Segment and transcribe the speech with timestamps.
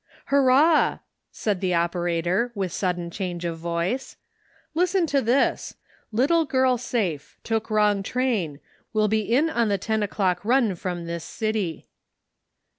[0.29, 0.97] "Hurrah!"
[1.31, 4.17] said the operator, with sudden change of voice;
[4.73, 8.59] "listen to this: * Little girl safe— took wrong train—
[8.93, 11.87] will be in on the ten o'clock run from this city.'